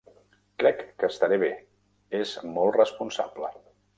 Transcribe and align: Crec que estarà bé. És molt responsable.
Crec 0.63 0.79
que 1.03 1.09
estarà 1.13 1.37
bé. 1.43 1.51
És 2.21 2.33
molt 2.57 2.79
responsable. 2.81 3.55